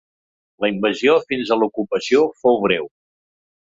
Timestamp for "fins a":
1.33-1.57